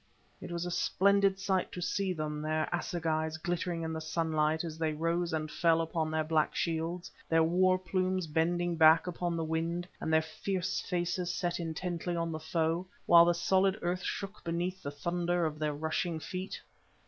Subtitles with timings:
[0.41, 4.79] It was a splendid sight to see them, their assegais glittering in the sunlight as
[4.79, 9.43] they rose and fell above their black shields, their war plumes bending back upon the
[9.43, 14.43] wind, and their fierce faces set intently on the foe, while the solid earth shook
[14.43, 16.59] beneath the thunder of their rushing feet.